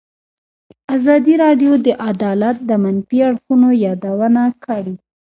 [0.95, 4.95] ازادي راډیو د عدالت د منفي اړخونو یادونه کړې.